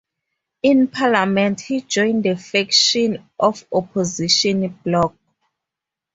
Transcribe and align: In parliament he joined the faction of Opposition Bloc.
In 0.63 0.87
parliament 0.87 1.61
he 1.61 1.81
joined 1.81 2.23
the 2.25 2.35
faction 2.35 3.23
of 3.39 3.63
Opposition 3.71 4.67
Bloc. 4.83 5.13